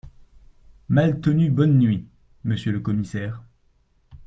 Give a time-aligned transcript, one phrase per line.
[0.89, 2.07] Maltenu Bonne nuit,
[2.43, 3.43] Monsieur le commissaire…